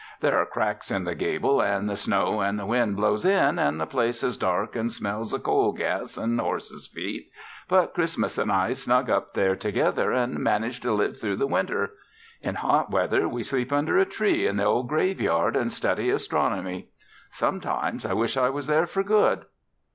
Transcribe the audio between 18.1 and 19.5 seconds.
wish I was there for good."